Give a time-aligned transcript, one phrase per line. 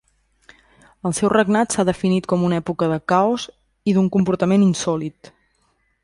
[1.09, 3.45] El seu regnat s'ha definit com una època de caos
[3.91, 5.31] i d'un comportament insòlit.